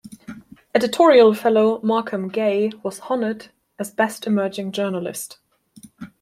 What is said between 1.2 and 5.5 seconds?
Fellow Malcolm Gay was honored as Best Emerging Journalist.